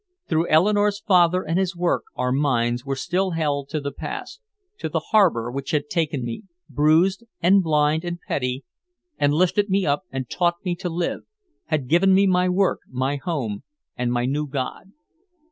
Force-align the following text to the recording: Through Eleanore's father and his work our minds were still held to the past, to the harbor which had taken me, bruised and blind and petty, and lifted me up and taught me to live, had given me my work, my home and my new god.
Through 0.27 0.47
Eleanore's 0.49 0.99
father 0.99 1.43
and 1.43 1.59
his 1.59 1.75
work 1.75 2.05
our 2.15 2.31
minds 2.31 2.83
were 2.83 2.95
still 2.95 3.31
held 3.37 3.69
to 3.69 3.79
the 3.79 3.91
past, 3.91 4.41
to 4.79 4.89
the 4.89 5.11
harbor 5.11 5.51
which 5.51 5.69
had 5.69 5.89
taken 5.91 6.25
me, 6.25 6.41
bruised 6.67 7.23
and 7.39 7.61
blind 7.61 8.03
and 8.03 8.17
petty, 8.27 8.65
and 9.19 9.31
lifted 9.31 9.69
me 9.69 9.85
up 9.85 10.05
and 10.11 10.27
taught 10.27 10.65
me 10.65 10.73
to 10.77 10.89
live, 10.89 11.21
had 11.65 11.87
given 11.87 12.15
me 12.15 12.25
my 12.25 12.49
work, 12.49 12.79
my 12.89 13.17
home 13.17 13.61
and 13.95 14.11
my 14.11 14.25
new 14.25 14.47
god. 14.47 14.91